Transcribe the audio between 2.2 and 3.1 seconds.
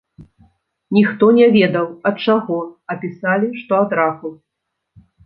чаго, а